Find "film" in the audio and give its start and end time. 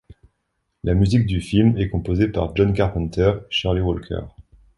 1.41-1.73, 1.75-1.77